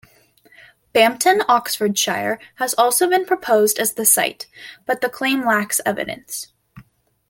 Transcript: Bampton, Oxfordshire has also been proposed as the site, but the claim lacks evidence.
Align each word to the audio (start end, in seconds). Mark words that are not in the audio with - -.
Bampton, 0.93 1.43
Oxfordshire 1.47 2.39
has 2.55 2.73
also 2.73 3.07
been 3.07 3.23
proposed 3.23 3.77
as 3.77 3.93
the 3.93 4.03
site, 4.03 4.47
but 4.87 5.01
the 5.01 5.09
claim 5.09 5.45
lacks 5.45 5.79
evidence. 5.85 6.47